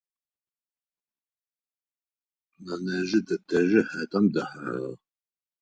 [2.63, 4.97] Нэнэжъи тэтэжъи хатэм дэхьагъэх.